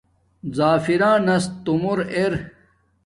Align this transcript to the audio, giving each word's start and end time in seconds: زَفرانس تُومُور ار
زَفرانس 0.57 1.43
تُومُور 1.63 1.99
ار 2.19 2.33